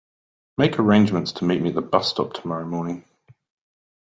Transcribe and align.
Make 0.57 0.79
arrangements 0.79 1.31
to 1.33 1.45
meet 1.45 1.61
me 1.61 1.69
at 1.69 1.75
the 1.75 1.83
bus 1.83 2.09
stop 2.09 2.33
tomorrow 2.33 2.65
morning. 2.65 3.05